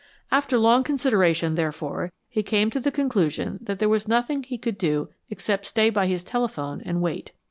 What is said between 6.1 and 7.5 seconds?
telephone and wait.